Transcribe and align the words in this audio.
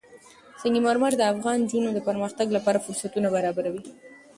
سنگ 0.61 0.77
مرمر 0.85 1.11
د 1.17 1.21
افغان 1.31 1.57
نجونو 1.63 1.89
د 1.93 1.99
پرمختګ 2.07 2.47
لپاره 2.57 2.83
فرصتونه 2.85 3.27
برابروي. 3.35 3.83